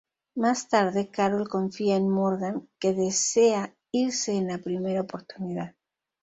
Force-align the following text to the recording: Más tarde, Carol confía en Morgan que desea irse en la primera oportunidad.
Más 0.33 0.67
tarde, 0.67 1.11
Carol 1.11 1.47
confía 1.47 1.95
en 1.95 2.09
Morgan 2.09 2.67
que 2.79 2.91
desea 2.95 3.75
irse 3.91 4.35
en 4.35 4.47
la 4.47 4.57
primera 4.57 5.01
oportunidad. 5.01 5.75